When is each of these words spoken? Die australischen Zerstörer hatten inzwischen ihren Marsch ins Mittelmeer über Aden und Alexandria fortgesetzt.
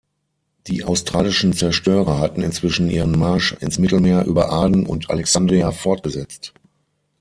Die 0.65 0.83
australischen 0.83 1.53
Zerstörer 1.53 2.17
hatten 2.19 2.41
inzwischen 2.41 2.89
ihren 2.89 3.11
Marsch 3.19 3.51
ins 3.59 3.77
Mittelmeer 3.77 4.25
über 4.25 4.51
Aden 4.51 4.87
und 4.87 5.11
Alexandria 5.11 5.71
fortgesetzt. 5.71 6.53